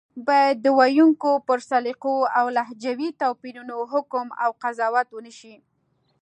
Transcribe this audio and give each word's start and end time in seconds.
بايد 0.27 0.57
د 0.61 0.67
ویونکو 0.79 1.31
پر 1.47 1.59
سلیقو 1.69 2.15
او 2.37 2.45
لهجوي 2.57 3.09
توپیرونو 3.21 3.77
حکم 3.91 4.27
او 4.43 4.49
قضاوت 4.63 5.07
ونشي 5.11 5.55